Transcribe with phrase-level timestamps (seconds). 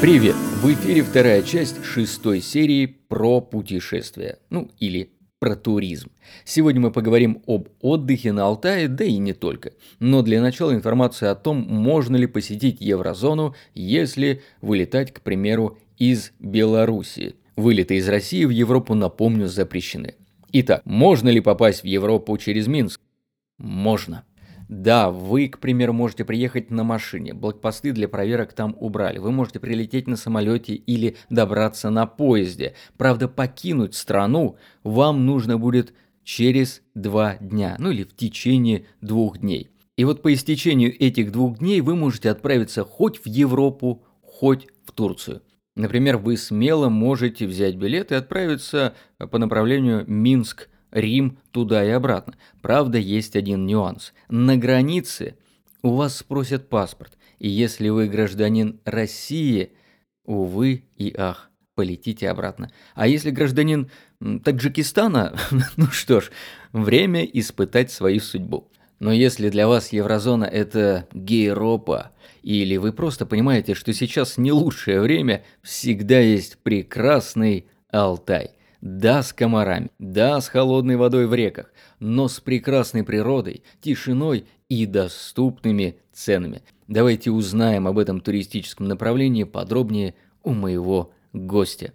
[0.00, 0.34] Привет!
[0.62, 6.10] В эфире вторая часть шестой серии про путешествия, ну или про туризм.
[6.46, 9.72] Сегодня мы поговорим об отдыхе на Алтае, да и не только.
[9.98, 16.32] Но для начала информация о том, можно ли посетить еврозону, если вылетать, к примеру, из
[16.38, 17.34] Белоруссии.
[17.56, 20.14] Вылеты из России в Европу, напомню, запрещены.
[20.50, 23.02] Итак, можно ли попасть в Европу через Минск?
[23.58, 24.24] Можно.
[24.70, 29.18] Да, вы, к примеру, можете приехать на машине, блокпосты для проверок там убрали.
[29.18, 32.74] Вы можете прилететь на самолете или добраться на поезде.
[32.96, 35.92] Правда, покинуть страну вам нужно будет
[36.22, 39.70] через два дня, ну или в течение двух дней.
[39.96, 44.92] И вот по истечению этих двух дней вы можете отправиться хоть в Европу, хоть в
[44.92, 45.42] Турцию.
[45.74, 52.34] Например, вы смело можете взять билет и отправиться по направлению Минск Рим туда и обратно.
[52.62, 54.12] Правда, есть один нюанс.
[54.28, 55.36] На границе
[55.82, 59.72] у вас спросят паспорт, и если вы гражданин России,
[60.24, 62.70] увы и ах, полетите обратно.
[62.94, 63.90] А если гражданин
[64.44, 65.34] Таджикистана,
[65.76, 66.30] ну что ж,
[66.72, 68.70] время испытать свою судьбу.
[68.98, 75.00] Но если для вас еврозона это Гейропа, или вы просто понимаете, что сейчас не лучшее
[75.00, 78.50] время, всегда есть прекрасный Алтай.
[78.80, 84.86] Да, с комарами, да, с холодной водой в реках, но с прекрасной природой, тишиной и
[84.86, 86.62] доступными ценами.
[86.88, 91.92] Давайте узнаем об этом туристическом направлении подробнее у моего гостя.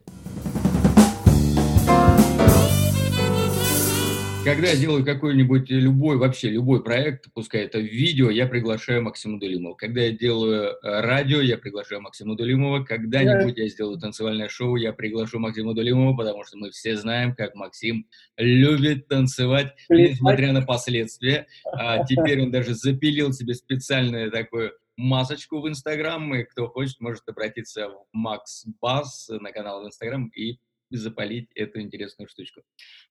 [4.46, 9.74] Когда я делаю какой-нибудь любой, вообще любой проект, пускай это видео, я приглашаю Максима Дулимова.
[9.74, 12.84] Когда я делаю э, радио, я приглашаю Максима Дулимова.
[12.84, 17.56] Когда-нибудь я сделаю танцевальное шоу, я приглашу Максима Дулимова, потому что мы все знаем, как
[17.56, 18.08] Максим
[18.38, 21.48] любит танцевать, несмотря на последствия.
[21.74, 27.28] А теперь он даже запилил себе специальную такую масочку в Инстаграм, и кто хочет, может
[27.28, 30.60] обратиться в Макс Бас на канал в Инстаграм и
[30.90, 32.62] запалить эту интересную штучку.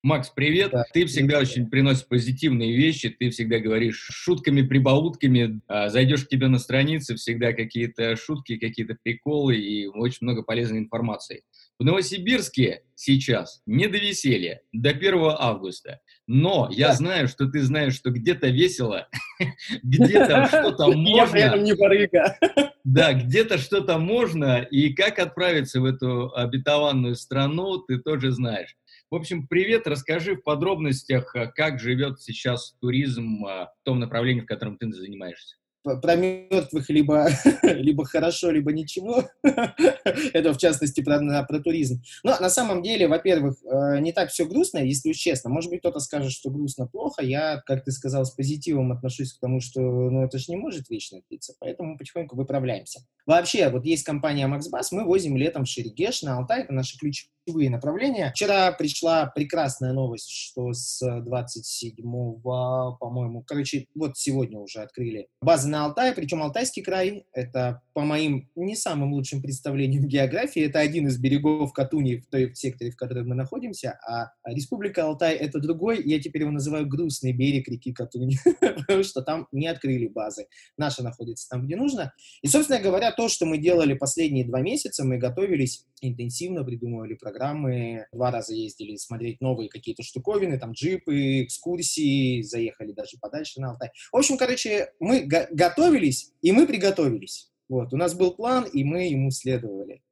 [0.02, 0.70] Макс, привет.
[0.72, 0.84] Да.
[0.92, 6.48] Ты всегда очень приносишь позитивные вещи, ты всегда говоришь шутками, прибаутками, а, зайдешь к тебе
[6.48, 11.42] на странице, всегда какие-то шутки, какие-то приколы и очень много полезной информации.
[11.80, 16.00] В Новосибирске сейчас не до веселья, до 1 августа.
[16.28, 19.08] Но я знаю, что ты знаешь, что где-то весело,
[19.82, 21.36] где-то что-то можно.
[21.36, 22.38] Я не барыга.
[22.84, 28.76] Да, где-то что-то можно, и как отправиться в эту обетованную страну, ты тоже знаешь.
[29.10, 34.46] В общем, привет, расскажи в подробностях, как живет сейчас туризм а, в том направлении, в
[34.46, 37.28] котором ты занимаешься про мертвых либо,
[37.62, 39.24] либо хорошо, либо ничего.
[39.42, 42.02] Это в частности про, про туризм.
[42.22, 45.50] Но на самом деле, во-первых, э, не так все грустно, если уж честно.
[45.50, 47.22] Может быть, кто-то скажет, что грустно плохо.
[47.22, 50.88] Я, как ты сказал, с позитивом отношусь к тому, что ну, это же не может
[50.88, 53.00] вечно длиться, поэтому потихоньку выправляемся.
[53.26, 56.98] Вообще, вот есть компания MaxBus, мы возим летом в Шерегеш, на Алтай, это наши
[57.44, 58.30] ключевые направления.
[58.34, 65.84] Вчера пришла прекрасная новость, что с 27-го, по-моему, короче, вот сегодня уже открыли базы на
[65.84, 71.16] Алтае, причем Алтайский край, это по моим не самым лучшим представлениям географии, это один из
[71.16, 76.20] берегов Катуни в той секторе, в котором мы находимся, а Республика Алтай это другой, я
[76.20, 80.46] теперь его называю грустный берег реки Катуни, потому что там не открыли базы.
[80.76, 82.12] Наша находится там, где нужно.
[82.42, 88.06] И, собственно говоря, то, что мы делали последние два месяца, мы готовились интенсивно, придумывали программы,
[88.12, 93.90] два раза ездили смотреть новые какие-то штуковины, там джипы, экскурсии, заехали даже подальше на Алтай.
[94.12, 97.53] В общем, короче, мы готовились, и мы приготовились.
[97.68, 100.02] Вот, у нас был план, и мы ему следовали.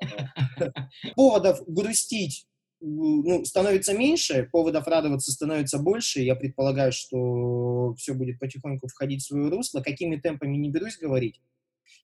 [1.16, 2.46] Поводов грустить
[2.80, 6.20] ну, становится меньше, поводов радоваться становится больше.
[6.20, 9.80] Я предполагаю, что все будет потихоньку входить в свое русло.
[9.80, 11.40] Какими темпами не берусь говорить.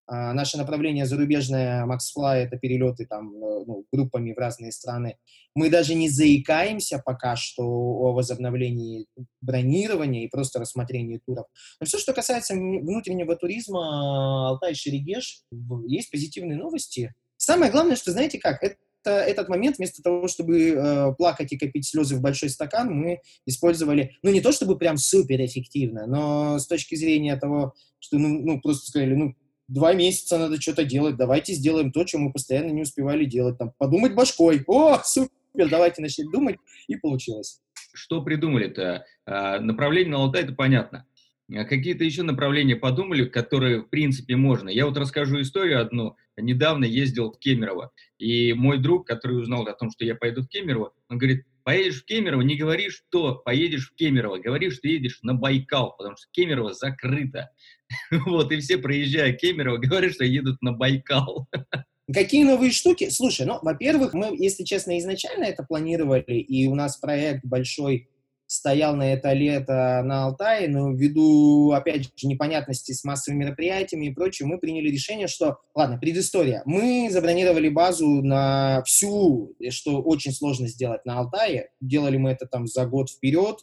[0.06, 5.16] А, наше направление зарубежное MaxFly— это перелеты там э, ну, группами в разные страны.
[5.54, 9.06] Мы даже не заикаемся пока что о возобновлении
[9.40, 11.46] бронирования и просто рассмотрении туров.
[11.80, 15.42] Но все, что касается внутреннего туризма, Алтай, Шерегеш,
[15.86, 17.14] есть позитивные новости.
[17.36, 21.86] Самое главное, что знаете как, это этот момент, вместо того, чтобы э, плакать и копить
[21.86, 26.66] слезы в большой стакан, мы использовали, ну, не то чтобы прям супер эффективно, но с
[26.66, 29.34] точки зрения того, что, ну, ну просто сказали, ну,
[29.70, 33.72] два месяца надо что-то делать, давайте сделаем то, что мы постоянно не успевали делать, там,
[33.78, 35.30] подумать башкой, о, супер,
[35.70, 36.56] давайте начать думать,
[36.88, 37.60] и получилось.
[37.92, 39.04] Что придумали-то?
[39.26, 41.06] А, направление на Алтай, это понятно.
[41.52, 44.68] А какие-то еще направления подумали, которые, в принципе, можно?
[44.68, 46.16] Я вот расскажу историю одну.
[46.36, 50.48] Недавно ездил в Кемерово, и мой друг, который узнал о том, что я пойду в
[50.48, 55.18] Кемерово, он говорит, поедешь в Кемерово, не говори, что поедешь в Кемерово, говори, что едешь
[55.22, 57.50] на Байкал, потому что Кемерово закрыто.
[58.26, 61.48] Вот, и все, проезжая Кемерово, говорят, что едут на Байкал.
[62.12, 63.08] Какие новые штуки?
[63.10, 68.08] Слушай, ну, во-первых, мы, если честно, изначально это планировали, и у нас проект большой
[68.50, 74.12] стоял на это лето на Алтае, но ввиду, опять же, непонятности с массовыми мероприятиями и
[74.12, 80.66] прочее, мы приняли решение, что, ладно, предыстория, мы забронировали базу на всю, что очень сложно
[80.66, 83.60] сделать на Алтае, делали мы это там за год вперед,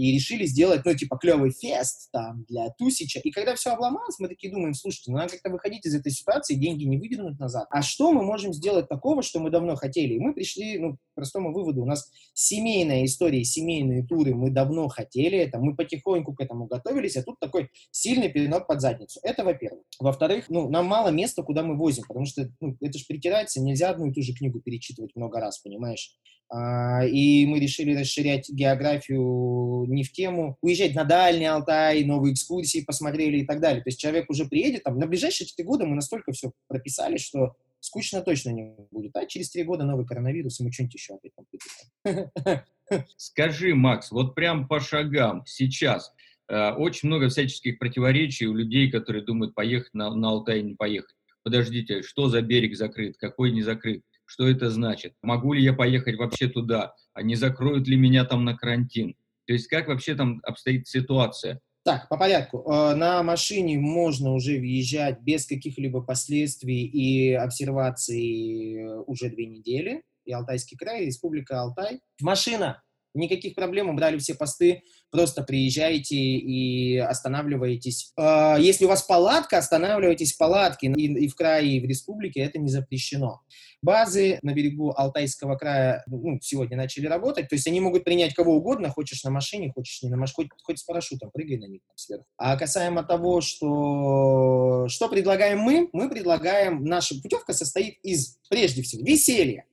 [0.00, 3.20] и решили сделать, ну, типа, клевый фест там для Тусича.
[3.20, 6.54] И когда все обломалось, мы такие думаем, слушайте, ну, надо как-то выходить из этой ситуации,
[6.54, 7.66] деньги не выдернуть назад.
[7.70, 10.14] А что мы можем сделать такого, что мы давно хотели?
[10.14, 11.82] И мы пришли, ну, к простому выводу.
[11.82, 17.16] У нас семейная история, семейные туры мы давно хотели это, мы потихоньку к этому готовились,
[17.16, 19.20] а тут такой сильный пинок под задницу.
[19.22, 19.84] Это во-первых.
[19.98, 23.90] Во-вторых, ну, нам мало места, куда мы возим, потому что, ну, это же притирается, нельзя
[23.90, 26.16] одну и ту же книгу перечитывать много раз, понимаешь?
[26.52, 32.84] А, и мы решили расширять географию не в тему уезжать на Дальний Алтай, новые экскурсии
[32.84, 33.82] посмотрели и так далее.
[33.82, 37.54] То есть человек уже приедет, там, на ближайшие три года мы настолько все прописали, что
[37.78, 39.14] скучно точно не будет.
[39.16, 44.34] А через три года новый коронавирус, и мы что-нибудь еще опять там Скажи, Макс, вот
[44.34, 46.12] прям по шагам сейчас,
[46.48, 51.14] э, очень много всяческих противоречий у людей, которые думают поехать на, на Алтай, не поехать.
[51.44, 54.02] Подождите, что за берег закрыт, какой не закрыт?
[54.30, 58.44] Что это значит, могу ли я поехать вообще туда, а не закроют ли меня там
[58.44, 59.16] на карантин.
[59.46, 61.60] То есть как вообще там обстоит ситуация?
[61.82, 62.64] Так, по порядку.
[62.70, 70.02] Э, на машине можно уже въезжать без каких-либо последствий и обсерваций э, уже две недели.
[70.24, 72.00] И Алтайский край, и Республика Алтай.
[72.20, 72.80] Машина
[73.14, 78.12] Никаких проблем, убрали все посты, просто приезжаете и останавливаетесь.
[78.16, 80.88] Э, если у вас палатка, останавливайтесь в палатке.
[80.88, 83.40] И, в крае, и в республике это не запрещено.
[83.82, 88.56] Базы на берегу Алтайского края ну, сегодня начали работать, то есть они могут принять кого
[88.56, 91.80] угодно, хочешь на машине, хочешь не на машине, хоть, хоть с парашютом, прыгай на них
[91.86, 92.26] там сверху.
[92.36, 99.02] А касаемо того, что, что предлагаем мы, мы предлагаем, наша путевка состоит из, прежде всего,
[99.02, 99.64] веселья,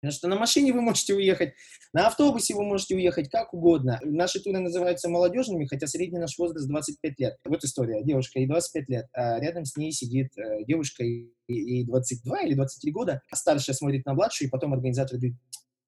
[0.00, 1.54] Потому что на машине вы можете уехать,
[1.92, 3.98] на автобусе вы можете уехать как угодно.
[4.04, 7.36] Наши туры называются молодежными, хотя средний наш возраст 25 лет.
[7.44, 8.04] Вот история.
[8.04, 12.92] Девушка ей 25 лет, а рядом с ней сидит э, девушка ей 22 или 23
[12.92, 13.22] года.
[13.34, 15.36] Старшая смотрит на младшую, и потом организатор говорит,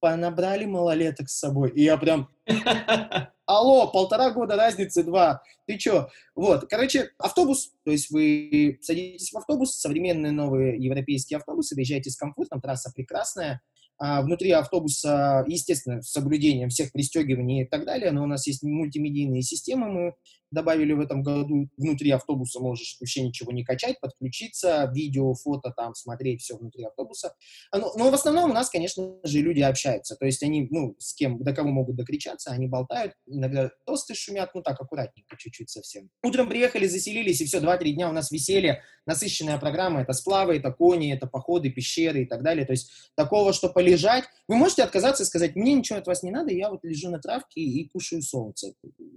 [0.01, 1.71] понабрали малолеток с собой.
[1.71, 2.29] И я прям...
[3.47, 5.43] Алло, полтора года разницы, два.
[5.67, 6.09] Ты чё?
[6.37, 12.17] Вот, короче, автобус, то есть вы садитесь в автобус, современные новые европейские автобусы, доезжаете с
[12.17, 13.61] комфортом, трасса прекрасная,
[14.01, 19.43] внутри автобуса, естественно, с соблюдением всех пристегиваний и так далее, но у нас есть мультимедийные
[19.43, 20.15] системы, мы
[20.51, 21.69] добавили в этом году.
[21.77, 27.35] Внутри автобуса можешь вообще ничего не качать, подключиться, видео, фото там смотреть, все внутри автобуса.
[27.71, 30.97] А, но, но в основном у нас, конечно же, люди общаются, то есть они, ну,
[30.99, 35.71] с кем, до кого могут докричаться, они болтают, иногда тосты шумят, ну так, аккуратненько, чуть-чуть
[35.71, 36.11] совсем.
[36.23, 40.73] Утром приехали, заселились, и все, 2-3 дня у нас веселье, насыщенная программа, это сплавы, это
[40.73, 44.25] кони, это походы, пещеры и так далее, то есть такого, что поле лежать.
[44.49, 47.19] Вы можете отказаться и сказать, мне ничего от вас не надо, я вот лежу на
[47.19, 48.73] травке и кушаю солнце.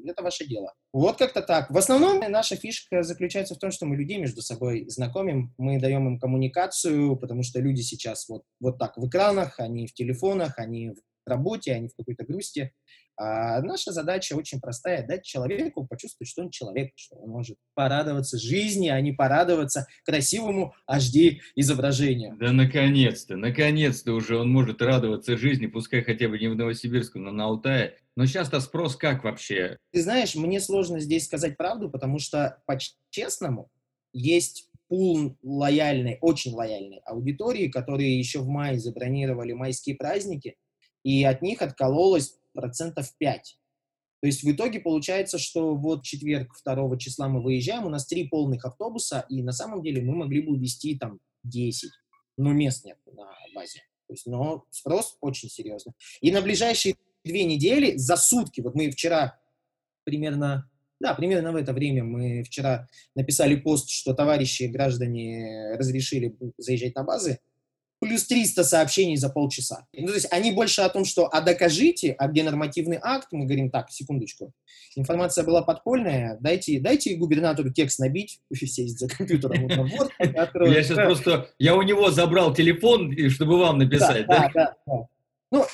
[0.06, 0.74] Это ваше дело.
[0.92, 1.72] Вот как-то так.
[1.72, 6.08] В основном наша фишка заключается в том, что мы людей между собой знакомим, мы даем
[6.08, 10.92] им коммуникацию, потому что люди сейчас вот, вот так в экранах, они в телефонах, они
[10.92, 12.74] в работе, они в какой-то грусти.
[13.16, 18.40] А наша задача очень простая– дать человеку почувствовать, что он человек, что он может порадоваться
[18.40, 22.38] жизни, а не порадоваться красивому HD-изображению.
[22.40, 27.32] Да наконец-то, наконец-то уже он может радоваться жизни, пускай хотя бы не в Новосибирске, но
[27.32, 27.98] на Алтае.
[28.16, 29.78] Но сейчас-то спрос как вообще?
[29.92, 33.70] Ты знаешь, мне сложно здесь сказать правду, потому что по-честному
[34.12, 40.56] есть пул лояльной, очень лояльной аудитории, которые еще в мае забронировали майские праздники,
[41.04, 43.58] и от них откололось процентов 5.
[44.22, 48.28] То есть в итоге получается, что вот четверг 2 числа мы выезжаем, у нас три
[48.28, 51.92] полных автобуса, и на самом деле мы могли бы увезти там 10,
[52.38, 53.80] но мест нет на базе.
[54.08, 55.94] То есть, но спрос очень серьезный.
[56.22, 59.40] И на ближайшие две недели за сутки, вот мы вчера
[60.04, 60.70] примерно,
[61.00, 67.04] да, примерно в это время мы вчера написали пост, что товарищи граждане разрешили заезжать на
[67.04, 67.40] базы,
[68.04, 69.88] плюс 300 сообщений за полчаса.
[69.94, 73.46] Ну, то есть они больше о том, что «а докажите», а где нормативный акт, мы
[73.46, 74.52] говорим так, секундочку,
[74.96, 81.50] информация была подпольная, дайте, дайте губернатору текст набить, сесть за компьютером, вот, Я сейчас просто,
[81.60, 84.52] я у него забрал телефон, чтобы вам написать, да?
[84.54, 85.08] Да, да,
[85.50, 85.66] Ну,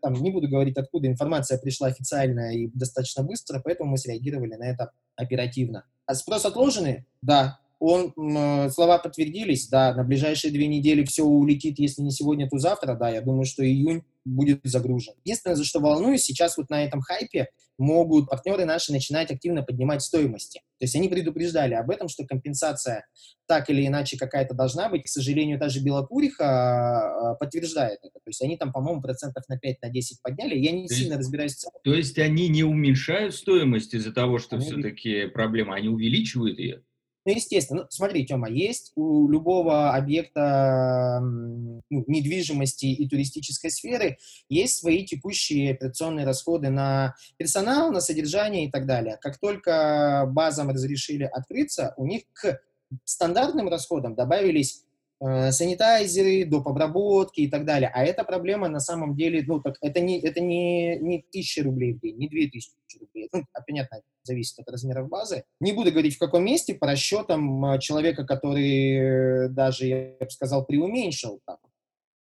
[0.00, 4.64] там, не буду говорить, откуда информация пришла официальная и достаточно быстро, поэтому мы среагировали на
[4.64, 5.84] это оперативно.
[6.06, 7.04] А спрос отложенный?
[7.20, 12.58] Да, он, слова подтвердились, да, на ближайшие две недели все улетит, если не сегодня, то
[12.58, 15.14] завтра, да, я думаю, что июнь будет загружен.
[15.24, 20.02] Единственное, за что волнуюсь, сейчас вот на этом хайпе могут партнеры наши начинать активно поднимать
[20.02, 20.60] стоимости.
[20.78, 23.06] То есть они предупреждали об этом, что компенсация
[23.46, 25.04] так или иначе какая-то должна быть.
[25.04, 28.14] К сожалению, даже Белокуриха а, подтверждает это.
[28.14, 30.58] То есть они там, по-моему, процентов на 5-10 на 10 подняли.
[30.58, 31.74] Я не то сильно есть, разбираюсь в целом.
[31.84, 34.66] То есть они не уменьшают стоимость из-за того, что они...
[34.66, 36.82] все-таки проблема, они увеличивают ее?
[37.26, 37.82] Ну, естественно.
[37.82, 44.18] Ну, смотри, Тёма, есть у любого объекта ну, недвижимости и туристической сферы
[44.48, 49.18] есть свои текущие операционные расходы на персонал, на содержание и так далее.
[49.20, 52.60] Как только базам разрешили открыться, у них к
[53.04, 54.85] стандартным расходам добавились
[55.20, 56.68] санитайзеры, доп.
[56.68, 57.90] обработки и так далее.
[57.94, 61.94] А эта проблема на самом деле, ну, так, это не, это не, не тысяча рублей
[61.94, 63.28] в день, не две тысячи рублей.
[63.32, 65.44] Ну, а, понятно, зависит от размеров базы.
[65.60, 70.66] Не буду говорить, в каком месте, по расчетам э, человека, который даже, я бы сказал,
[70.66, 71.58] преуменьшил там,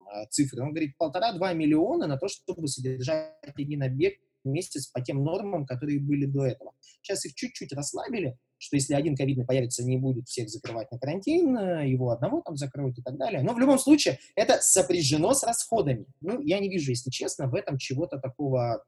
[0.01, 5.01] э, цифры, он говорит, полтора-два миллиона на то, чтобы содержать один объект в месяц по
[5.01, 6.73] тем нормам, которые были до этого.
[6.81, 11.57] Сейчас их чуть-чуть расслабили, что если один ковидный появится, не будет всех закрывать на карантин,
[11.57, 13.43] э, его одного там закроют и так далее.
[13.43, 16.07] Но в любом случае это сопряжено с расходами.
[16.21, 18.83] Ну, я не вижу, если честно, в этом чего-то такого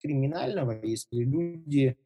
[0.00, 1.96] криминального, если люди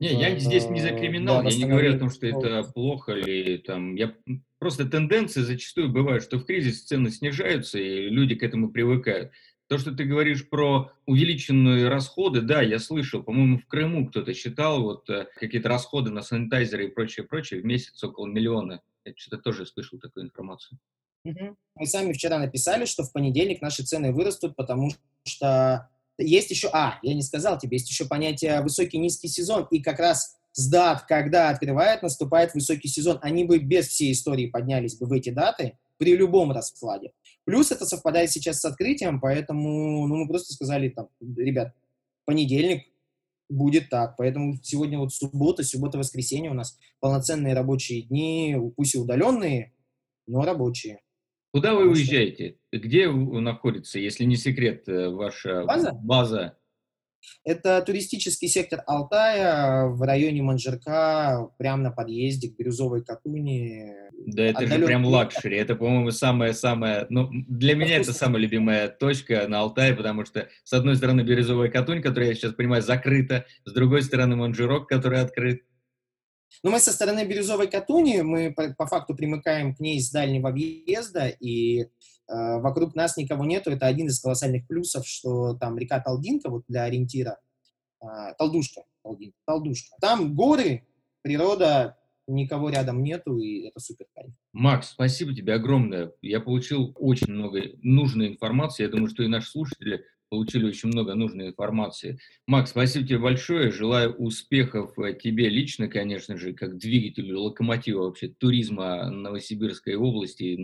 [0.00, 3.12] не, я здесь не за криминал, да, я не говорю о том, что это плохо
[3.12, 3.94] или там.
[3.94, 4.12] Я
[4.58, 9.30] просто тенденции зачастую бывают, что в кризис цены снижаются и люди к этому привыкают.
[9.72, 14.82] То, что ты говоришь про увеличенные расходы, да, я слышал, по-моему, в Крыму кто-то считал
[14.82, 18.82] вот э, какие-то расходы на санитайзеры и прочее, прочее в месяц около миллиона.
[19.06, 20.78] Я что-то тоже слышал такую информацию.
[21.24, 21.56] Угу.
[21.76, 24.90] Мы сами вчера написали, что в понедельник наши цены вырастут, потому
[25.26, 25.88] что
[26.18, 30.36] есть еще, а, я не сказал тебе, есть еще понятие высокий-низкий сезон, и как раз
[30.52, 35.12] с дат, когда открывает, наступает высокий сезон, они бы без всей истории поднялись бы в
[35.14, 37.12] эти даты при любом раскладе.
[37.44, 41.74] Плюс это совпадает сейчас с открытием, поэтому ну, мы просто сказали, там, ребят,
[42.24, 42.84] понедельник
[43.48, 44.16] будет так.
[44.16, 49.72] Поэтому сегодня вот суббота, суббота-воскресенье у нас полноценные рабочие дни, пусть и удаленные,
[50.26, 51.00] но рабочие.
[51.52, 52.56] Куда вы уезжаете?
[52.72, 55.92] Где находится, если не секрет, э, ваша база?
[55.92, 56.58] база?
[57.44, 63.92] Это туристический сектор Алтая в районе Манжерка, прямо на подъезде к Бирюзовой Катуни.
[64.26, 64.80] Да это Отдален...
[64.80, 69.94] же прям luxury, это, по-моему, самая-самая, ну, для меня это самая любимая точка на Алтае,
[69.94, 74.36] потому что, с одной стороны, Бирюзовая Катунь, которая, я сейчас понимаю, закрыта, с другой стороны,
[74.36, 75.62] Манжерок, который открыт.
[76.62, 80.50] Но мы со стороны Бирюзовой Катуни, мы по, по факту примыкаем к ней с дальнего
[80.50, 81.86] въезда, и
[82.28, 83.70] вокруг нас никого нету.
[83.70, 87.38] Это один из колоссальных плюсов, что там река Талдинка, вот для ориентира,
[88.00, 88.06] э,
[88.38, 89.96] Талдушка, Талдинка, Талдушка.
[90.00, 90.86] Там горы,
[91.22, 94.32] природа, никого рядом нету, и это супер кайф.
[94.52, 96.12] Макс, спасибо тебе огромное.
[96.22, 98.84] Я получил очень много нужной информации.
[98.84, 102.18] Я думаю, что и наши слушатели получили очень много нужной информации.
[102.46, 103.70] Макс, спасибо тебе большое.
[103.70, 110.56] Желаю успехов э, тебе лично, конечно же, как двигателю, локомотива вообще туризма Новосибирской области, и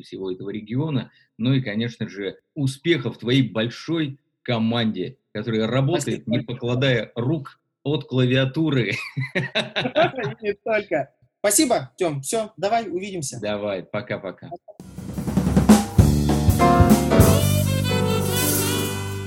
[0.00, 1.10] всего этого региона.
[1.36, 6.30] Ну и, конечно же, успехов твоей большой команде, которая работает, спасибо.
[6.30, 8.92] не покладая рук от клавиатуры.
[10.40, 11.12] Не только.
[11.40, 12.22] Спасибо, Тем.
[12.22, 13.38] Все, давай увидимся.
[13.42, 14.48] Давай, пока-пока.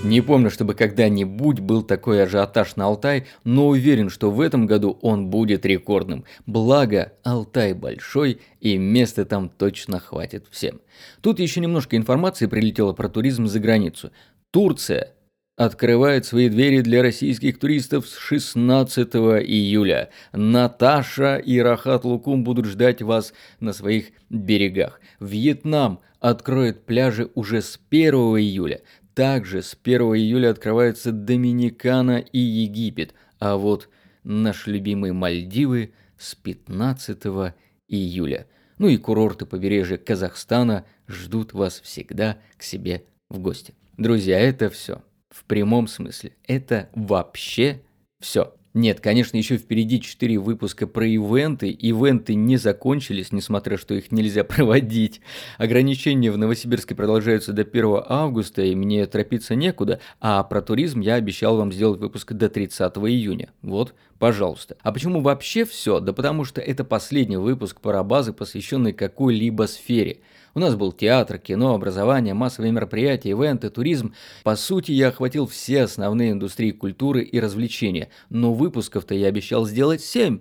[0.03, 4.97] Не помню, чтобы когда-нибудь был такой ажиотаж на Алтай, но уверен, что в этом году
[5.01, 6.23] он будет рекордным.
[6.45, 10.79] Благо, Алтай большой, и места там точно хватит всем.
[11.21, 14.11] Тут еще немножко информации прилетело про туризм за границу.
[14.51, 15.13] Турция
[15.57, 20.09] открывает свои двери для российских туристов с 16 июля.
[20.31, 25.01] Наташа и Рахат Лукум будут ждать вас на своих берегах.
[25.19, 28.81] Вьетнам откроет пляжи уже с 1 июля.
[29.13, 33.89] Также с 1 июля открываются Доминикана и Египет, а вот
[34.23, 37.53] наши любимые Мальдивы с 15
[37.87, 38.47] июля.
[38.77, 43.73] Ну и курорты побережья Казахстана ждут вас всегда к себе в гости.
[43.97, 45.03] Друзья, это все.
[45.29, 46.33] В прямом смысле.
[46.47, 47.81] Это вообще
[48.19, 48.55] все.
[48.75, 51.71] Нет, конечно, еще впереди 4 выпуска про ивенты.
[51.71, 55.21] Ивенты не закончились, несмотря что их нельзя проводить.
[55.57, 59.99] Ограничения в Новосибирске продолжаются до 1 августа, и мне торопиться некуда.
[60.21, 63.49] А про туризм я обещал вам сделать выпуск до 30 июня.
[63.63, 64.77] Вот, пожалуйста.
[64.83, 65.99] А почему вообще все?
[65.99, 70.19] Да потому что это последний выпуск парабазы, посвященный какой-либо сфере.
[70.59, 74.13] У нас был театр, кино, образование, массовые мероприятия, ивенты, туризм.
[74.43, 80.01] По сути, я охватил все основные индустрии культуры и развлечения, но выпусков-то я обещал сделать
[80.01, 80.39] семь.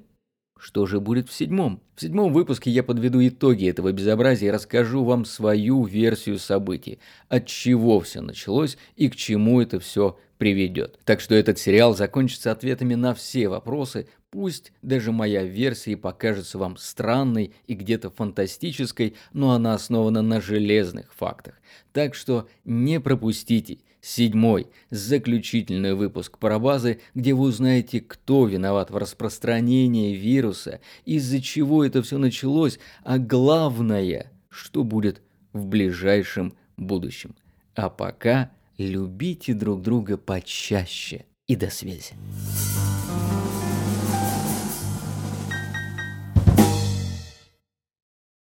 [0.59, 1.85] Что же будет в седьмом?
[1.95, 6.99] В седьмом выпуске я подведу итоги этого безобразия и расскажу вам свою версию событий,
[7.29, 10.99] от чего все началось и к чему это все приведет.
[11.05, 16.77] Так что этот сериал закончится ответами на все вопросы, пусть даже моя версия покажется вам
[16.77, 21.61] странной и где-то фантастической, но она основана на железных фактах.
[21.93, 30.15] Так что не пропустите седьмой, заключительный выпуск Парабазы, где вы узнаете, кто виноват в распространении
[30.15, 35.21] вируса, из-за чего это все началось, а главное, что будет
[35.53, 37.35] в ближайшем будущем.
[37.75, 42.15] А пока любите друг друга почаще и до связи.